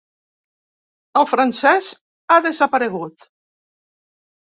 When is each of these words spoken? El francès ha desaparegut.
El 1.19 1.27
francès 1.33 1.89
ha 2.31 2.39
desaparegut. 2.47 3.29